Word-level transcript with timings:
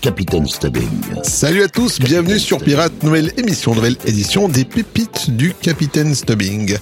Capitaine 0.00 0.46
Stubbing. 0.46 0.88
Salut 1.22 1.62
à 1.62 1.68
tous, 1.68 1.98
bienvenue 1.98 2.38
sur 2.38 2.58
Pirate, 2.58 3.02
nouvelle 3.02 3.32
émission, 3.36 3.74
nouvelle 3.74 3.96
édition 4.06 4.48
des 4.48 4.64
pépites 4.64 5.30
du 5.30 5.54
Capitaine 5.54 6.14
Stubbing. 6.14 6.76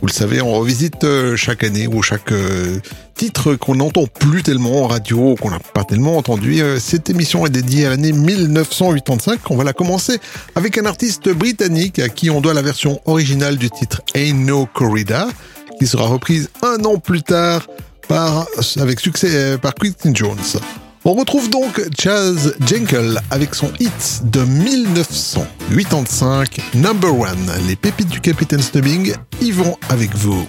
Vous 0.00 0.06
le 0.06 0.12
savez, 0.12 0.40
on 0.40 0.52
revisite 0.52 1.04
euh, 1.04 1.36
chaque 1.36 1.64
année 1.64 1.86
ou 1.88 2.02
chaque 2.02 2.30
euh, 2.32 2.78
titre 3.14 3.54
qu'on 3.54 3.76
n'entend 3.76 4.06
plus 4.06 4.42
tellement 4.42 4.84
en 4.84 4.86
radio, 4.86 5.34
qu'on 5.40 5.50
n'a 5.50 5.58
pas 5.58 5.84
tellement 5.84 6.16
entendu. 6.16 6.60
Euh, 6.60 6.78
cette 6.78 7.10
émission 7.10 7.44
est 7.44 7.50
dédiée 7.50 7.86
à 7.86 7.90
l'année 7.90 8.12
1985. 8.12 9.50
On 9.50 9.56
va 9.56 9.64
la 9.64 9.72
commencer 9.72 10.18
avec 10.54 10.78
un 10.78 10.86
artiste 10.86 11.28
britannique 11.28 11.98
à 11.98 12.08
qui 12.08 12.30
on 12.30 12.40
doit 12.40 12.54
la 12.54 12.62
version 12.62 13.00
originale 13.04 13.56
du 13.56 13.70
titre 13.70 14.02
Ain't 14.14 14.46
No 14.46 14.66
Corrida, 14.66 15.28
qui 15.78 15.86
sera 15.86 16.06
reprise 16.06 16.50
un 16.62 16.84
an 16.84 16.98
plus 16.98 17.22
tard 17.22 17.66
par, 18.08 18.46
avec 18.78 19.00
succès 19.00 19.58
par 19.58 19.74
Quinton 19.74 20.12
Jones. 20.14 20.60
On 21.02 21.14
retrouve 21.14 21.48
donc 21.48 21.80
Chaz 21.98 22.52
Jenkel 22.66 23.22
avec 23.30 23.54
son 23.54 23.72
hit 23.80 24.20
de 24.24 24.40
1985, 24.40 26.60
Number 26.74 27.18
One. 27.18 27.50
Les 27.66 27.74
pépites 27.74 28.10
du 28.10 28.20
Capitaine 28.20 28.60
Snubbing 28.60 29.14
y 29.40 29.50
vont 29.50 29.78
avec 29.88 30.14
vous. 30.14 30.46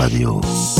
Radio. 0.00 0.79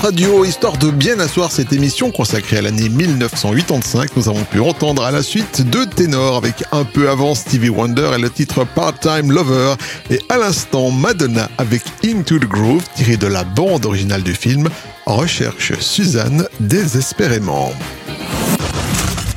Radio, 0.00 0.44
histoire 0.44 0.76
de 0.78 0.90
bien 0.90 1.18
asseoir 1.18 1.50
cette 1.50 1.72
émission 1.72 2.12
consacrée 2.12 2.58
à 2.58 2.62
l'année 2.62 2.88
1985. 2.88 4.16
Nous 4.16 4.28
avons 4.28 4.44
pu 4.44 4.60
entendre 4.60 5.02
à 5.04 5.10
la 5.10 5.24
suite 5.24 5.68
deux 5.68 5.86
ténors 5.86 6.36
avec 6.36 6.62
un 6.70 6.84
peu 6.84 7.10
avant 7.10 7.34
Stevie 7.34 7.68
Wonder 7.68 8.12
et 8.14 8.20
le 8.20 8.30
titre 8.30 8.64
Part-Time 8.64 9.32
Lover 9.32 9.74
et 10.10 10.20
à 10.28 10.38
l'instant 10.38 10.92
Madonna 10.92 11.50
avec 11.58 11.82
Into 12.04 12.38
the 12.38 12.44
Groove 12.44 12.84
tiré 12.94 13.16
de 13.16 13.26
la 13.26 13.42
bande 13.42 13.86
originale 13.86 14.22
du 14.22 14.34
film 14.34 14.68
Recherche 15.06 15.72
Suzanne 15.80 16.46
désespérément. 16.60 17.72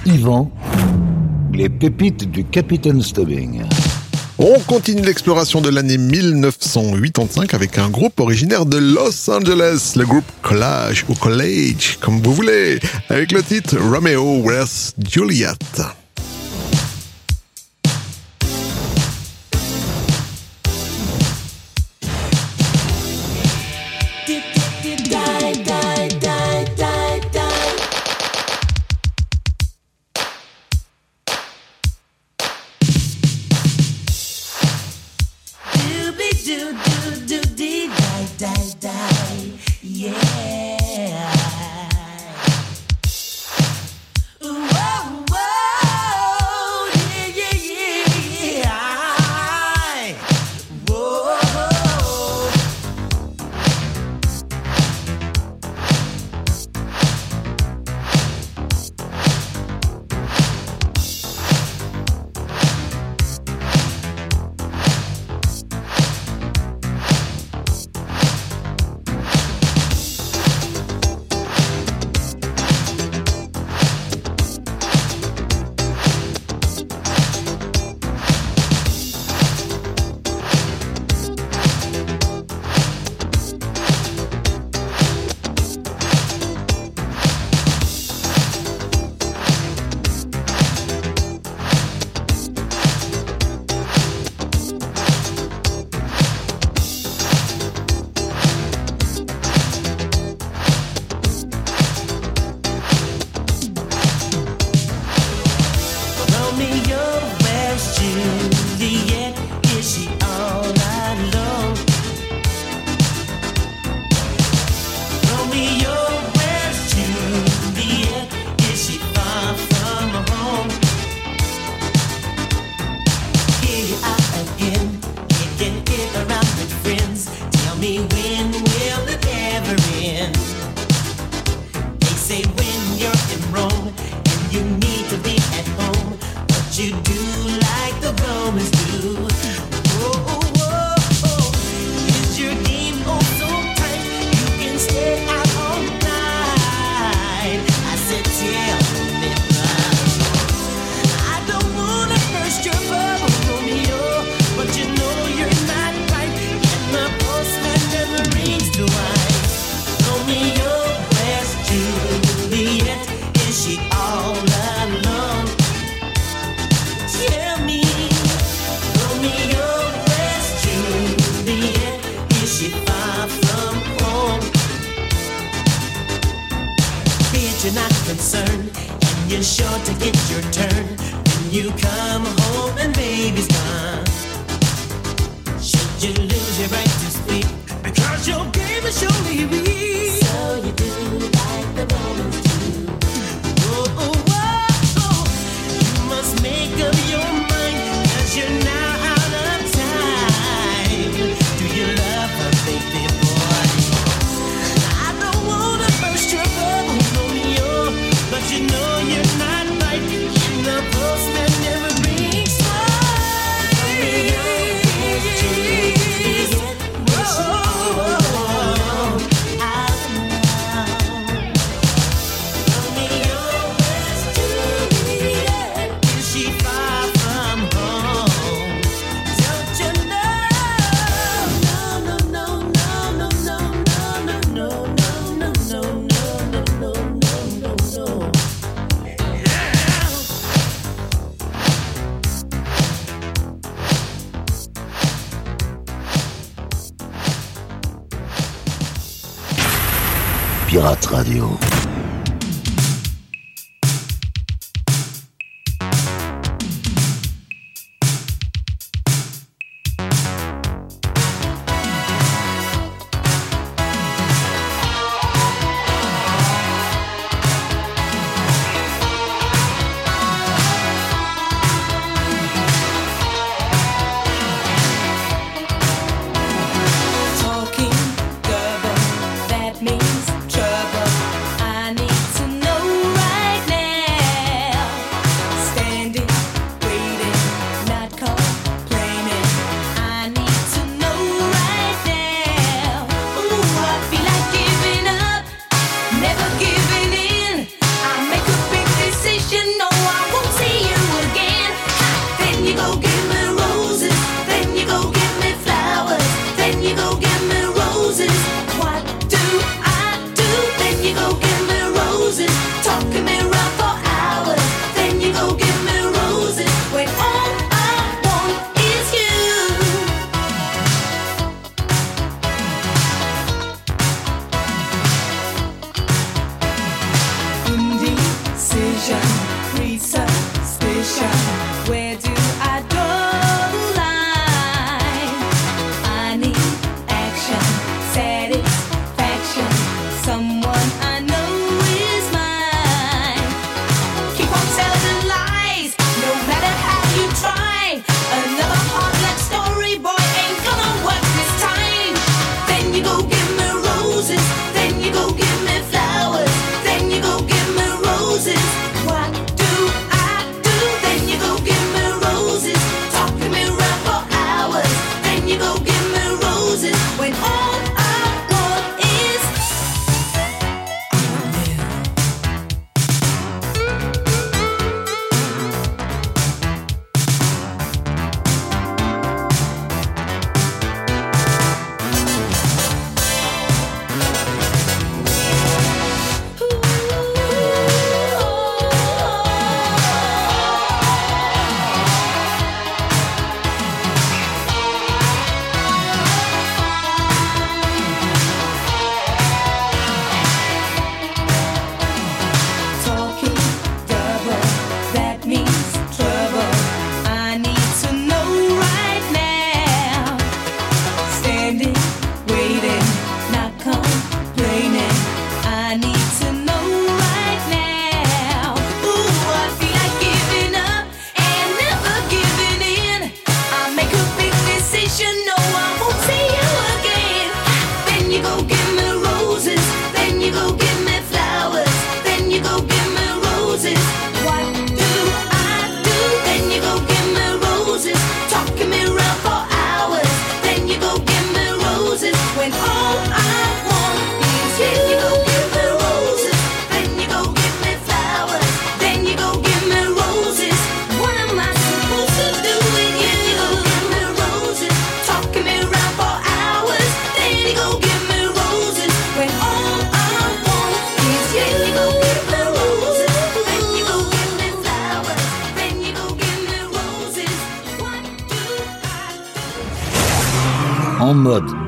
Yvan, 0.05 0.51
les 1.53 1.69
pépites 1.69 2.29
du 2.29 2.43
Capitaine 2.43 3.01
Stubbing. 3.01 3.63
On 4.43 4.59
continue 4.61 5.03
l'exploration 5.03 5.61
de 5.61 5.69
l'année 5.69 5.99
1985 5.99 7.53
avec 7.53 7.77
un 7.77 7.89
groupe 7.91 8.19
originaire 8.19 8.65
de 8.65 8.77
Los 8.77 9.29
Angeles, 9.29 9.93
le 9.95 10.03
groupe 10.03 10.25
Collage 10.41 11.05
ou 11.07 11.13
College, 11.13 11.99
comme 12.01 12.19
vous 12.23 12.33
voulez, 12.33 12.79
avec 13.09 13.33
le 13.33 13.43
titre 13.43 13.77
Romeo 13.77 14.41
vs 14.41 14.95
Juliet. 15.07 15.53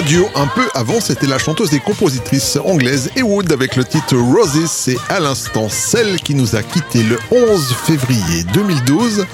radio. 0.00 0.28
Un 0.34 0.46
peu 0.46 0.66
avant, 0.74 0.98
c'était 0.98 1.26
la 1.26 1.38
chanteuse 1.38 1.74
et 1.74 1.78
compositrice 1.78 2.56
anglaise 2.64 3.10
Ewood 3.16 3.52
avec 3.52 3.76
le 3.76 3.84
titre 3.84 4.16
Roses 4.16 4.88
et 4.88 4.96
à 5.10 5.20
l'instant 5.20 5.68
celle 5.68 6.16
qui 6.20 6.34
nous 6.34 6.56
a 6.56 6.62
quitté 6.62 7.02
le 7.02 7.18
11 7.30 7.74
février 7.74 8.44
2012. 8.54 9.26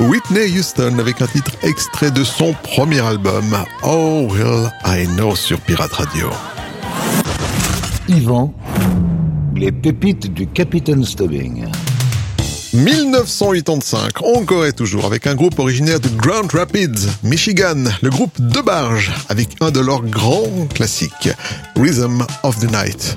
Whitney 0.00 0.58
Houston 0.58 0.98
avec 0.98 1.20
un 1.20 1.26
titre 1.26 1.52
extrait 1.62 2.10
de 2.10 2.24
son 2.24 2.54
premier 2.62 3.00
album 3.00 3.44
Oh 3.82 4.26
Will 4.30 4.70
I 4.86 5.06
Know 5.08 5.36
sur 5.36 5.60
Pirate 5.60 5.92
Radio. 5.92 6.30
Yvan, 8.08 8.54
les 9.54 9.72
pépites 9.72 10.32
du 10.32 10.46
Capitaine 10.46 11.04
Stubbing. 11.04 11.66
1985, 12.74 14.20
encore 14.22 14.66
et 14.66 14.72
toujours, 14.72 15.04
avec 15.04 15.28
un 15.28 15.36
groupe 15.36 15.60
originaire 15.60 16.00
de 16.00 16.08
Grand 16.08 16.50
Rapids, 16.52 17.06
Michigan, 17.22 17.84
le 18.02 18.10
groupe 18.10 18.40
De 18.40 18.60
Barge, 18.60 19.12
avec 19.28 19.50
un 19.60 19.70
de 19.70 19.78
leurs 19.78 20.02
grands 20.02 20.66
classiques, 20.74 21.28
Rhythm 21.76 22.26
of 22.42 22.58
the 22.58 22.70
Night. 22.70 23.16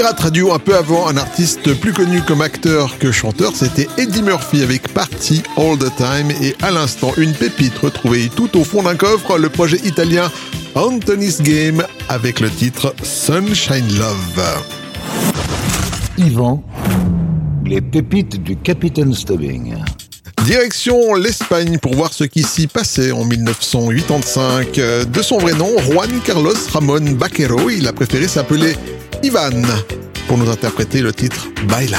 Pirate 0.00 0.20
Radio, 0.20 0.50
un 0.54 0.58
peu 0.58 0.74
avant, 0.74 1.08
un 1.08 1.18
artiste 1.18 1.74
plus 1.78 1.92
connu 1.92 2.22
comme 2.22 2.40
acteur 2.40 2.96
que 2.98 3.12
chanteur, 3.12 3.52
c'était 3.54 3.86
Eddie 3.98 4.22
Murphy 4.22 4.62
avec 4.62 4.88
Party 4.94 5.42
All 5.58 5.76
the 5.76 5.94
Time 5.94 6.30
et 6.40 6.56
à 6.62 6.70
l'instant, 6.70 7.12
une 7.18 7.34
pépite 7.34 7.76
retrouvée 7.76 8.30
tout 8.34 8.58
au 8.58 8.64
fond 8.64 8.82
d'un 8.82 8.94
coffre, 8.94 9.36
le 9.36 9.50
projet 9.50 9.76
italien 9.84 10.32
Anthony's 10.74 11.42
Game 11.42 11.84
avec 12.08 12.40
le 12.40 12.48
titre 12.48 12.94
Sunshine 13.02 13.98
Love. 13.98 14.42
Yvan, 16.16 16.64
les 17.66 17.82
pépites 17.82 18.42
du 18.42 18.56
Capitaine 18.56 19.12
Stubbing. 19.12 19.74
Direction 20.46 21.14
l'Espagne 21.14 21.76
pour 21.76 21.94
voir 21.94 22.14
ce 22.14 22.24
qui 22.24 22.42
s'y 22.42 22.68
passait 22.68 23.12
en 23.12 23.26
1985. 23.26 24.78
Euh, 24.78 25.04
De 25.04 25.20
son 25.20 25.36
vrai 25.36 25.52
nom, 25.52 25.68
Juan 25.78 26.08
Carlos 26.24 26.54
Ramón 26.72 27.16
Baquero, 27.16 27.68
il 27.68 27.86
a 27.86 27.92
préféré 27.92 28.28
s'appeler 28.28 28.76
Ivan 29.22 29.62
pour 30.26 30.38
nous 30.38 30.48
interpréter 30.48 31.02
le 31.02 31.12
titre 31.12 31.48
Baila. 31.68 31.98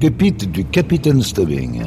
pépite 0.00 0.50
du 0.50 0.64
capitaine 0.64 1.22
Stubbing. 1.22 1.84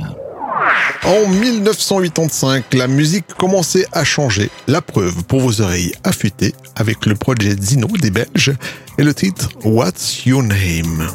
En 1.03 1.27
1985, 1.27 2.73
la 2.75 2.87
musique 2.87 3.25
commençait 3.37 3.85
à 3.91 4.03
changer. 4.03 4.49
La 4.67 4.81
preuve 4.81 5.23
pour 5.23 5.41
vos 5.41 5.61
oreilles 5.61 5.93
affûtées 6.03 6.53
avec 6.75 7.05
le 7.07 7.15
projet 7.15 7.55
Zino 7.59 7.87
des 7.87 8.11
Belges 8.11 8.53
et 8.97 9.03
le 9.03 9.13
titre 9.13 9.49
What's 9.65 10.25
Your 10.25 10.43
Name? 10.43 11.09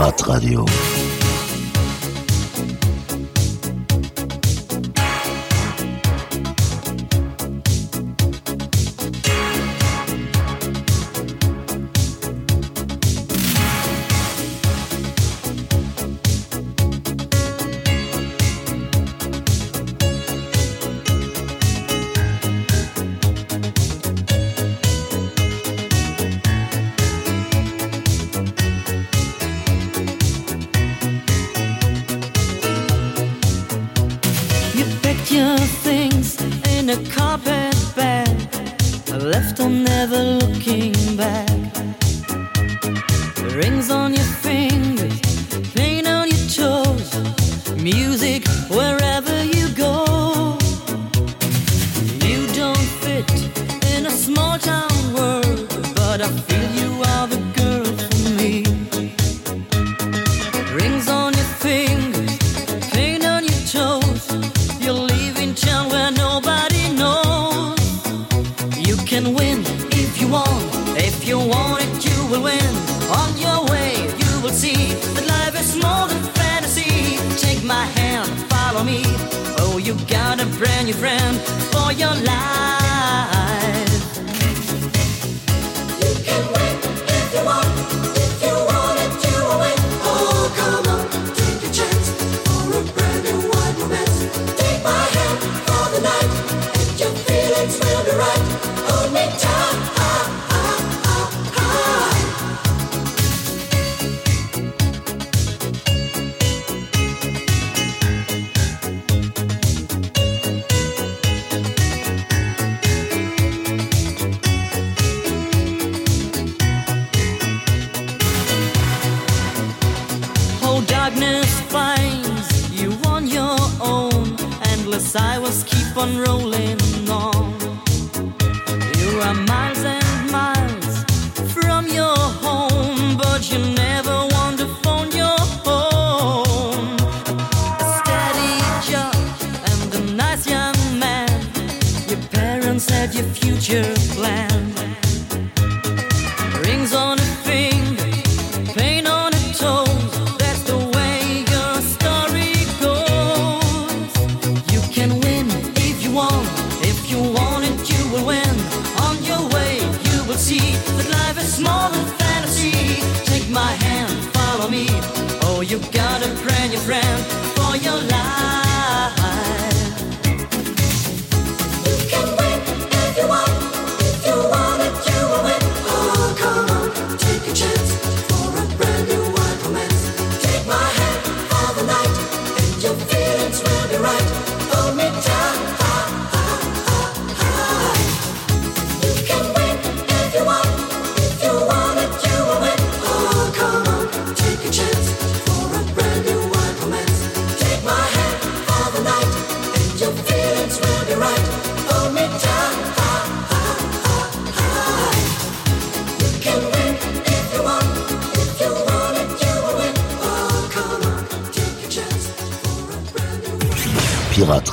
Radio. 0.00 0.64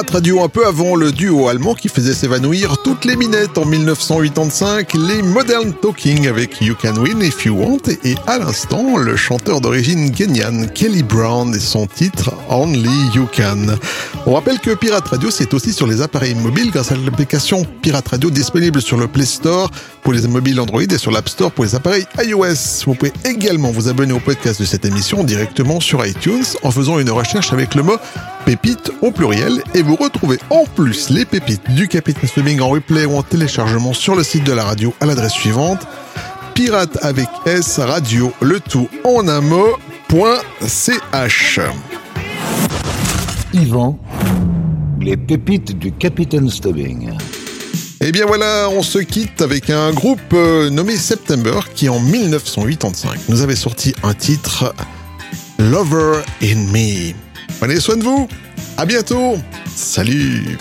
Pirate 0.00 0.14
Radio 0.14 0.42
un 0.42 0.48
peu 0.48 0.66
avant 0.66 0.96
le 0.96 1.12
duo 1.12 1.48
allemand 1.48 1.74
qui 1.74 1.90
faisait 1.90 2.14
s'évanouir 2.14 2.78
toutes 2.82 3.04
les 3.04 3.16
minettes 3.16 3.58
en 3.58 3.66
1985, 3.66 4.94
les 4.94 5.20
Modern 5.20 5.74
Talking 5.74 6.26
avec 6.26 6.58
You 6.62 6.74
Can 6.80 6.94
Win 6.96 7.20
If 7.20 7.44
You 7.44 7.54
Want 7.54 7.92
et 8.02 8.14
à 8.26 8.38
l'instant 8.38 8.96
le 8.96 9.14
chanteur 9.16 9.60
d'origine 9.60 10.10
kenyane 10.10 10.70
Kelly 10.70 11.02
Brown 11.02 11.54
et 11.54 11.58
son 11.58 11.86
titre 11.86 12.32
Only 12.48 12.88
You 13.14 13.28
Can. 13.36 13.76
On 14.24 14.32
rappelle 14.32 14.58
que 14.58 14.70
Pirate 14.70 15.06
Radio 15.06 15.30
c'est 15.30 15.52
aussi 15.52 15.74
sur 15.74 15.86
les 15.86 16.00
appareils 16.00 16.34
mobiles 16.34 16.70
grâce 16.70 16.92
à 16.92 16.96
l'application 16.96 17.66
Pirate 17.82 18.08
Radio 18.08 18.30
disponible 18.30 18.80
sur 18.80 18.96
le 18.96 19.06
Play 19.06 19.26
Store 19.26 19.70
pour 20.02 20.14
les 20.14 20.26
mobiles 20.26 20.60
Android 20.60 20.80
et 20.80 20.98
sur 20.98 21.10
l'App 21.10 21.28
Store 21.28 21.52
pour 21.52 21.66
les 21.66 21.74
appareils 21.74 22.06
iOS. 22.24 22.86
Vous 22.86 22.94
pouvez 22.94 23.12
également 23.26 23.70
vous 23.70 23.90
abonner 23.90 24.14
au 24.14 24.20
podcast 24.20 24.62
de 24.62 24.64
cette 24.64 24.86
émission 24.86 25.24
directement 25.24 25.78
sur 25.78 26.06
iTunes 26.06 26.44
en 26.62 26.70
faisant 26.70 26.98
une 26.98 27.10
recherche 27.10 27.52
avec 27.52 27.74
le 27.74 27.82
mot 27.82 27.98
pépites 28.44 28.90
au 29.02 29.10
pluriel 29.10 29.62
et 29.74 29.82
vous 29.82 29.96
retrouvez 29.96 30.38
en 30.50 30.64
plus 30.64 31.10
les 31.10 31.24
pépites 31.24 31.70
du 31.70 31.88
Capitaine 31.88 32.28
Stubbing 32.28 32.60
en 32.60 32.68
replay 32.68 33.04
ou 33.04 33.16
en 33.16 33.22
téléchargement 33.22 33.92
sur 33.92 34.14
le 34.14 34.22
site 34.22 34.44
de 34.44 34.52
la 34.52 34.64
radio 34.64 34.94
à 35.00 35.06
l'adresse 35.06 35.32
suivante 35.32 35.86
pirate 36.54 36.98
avec 37.02 37.28
S 37.46 37.78
radio 37.78 38.32
le 38.42 38.60
tout 38.60 38.88
en 39.04 39.28
un 39.28 39.40
mot 39.40 39.78
point 40.08 40.38
ch. 40.66 41.60
Yvan, 43.54 43.98
les 45.00 45.16
pépites 45.16 45.78
du 45.78 45.92
Capitaine 45.92 46.50
Stubbing. 46.50 47.12
Et 48.02 48.12
bien 48.12 48.26
voilà, 48.26 48.68
on 48.70 48.82
se 48.82 48.98
quitte 48.98 49.40
avec 49.42 49.70
un 49.70 49.92
groupe 49.92 50.20
euh, 50.32 50.70
nommé 50.70 50.96
September 50.96 51.60
qui 51.74 51.88
en 51.88 52.00
1985 52.00 53.28
nous 53.28 53.40
avait 53.42 53.56
sorti 53.56 53.94
un 54.02 54.14
titre 54.14 54.74
Lover 55.58 56.20
in 56.42 56.56
Me. 56.72 57.14
Prenez 57.58 57.80
soin 57.80 57.96
de 57.96 58.04
vous. 58.04 58.28
À 58.76 58.86
bientôt. 58.86 59.38
Salut. 59.74 60.58